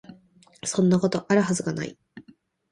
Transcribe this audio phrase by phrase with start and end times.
[0.65, 1.95] そんなこと、有る筈が無い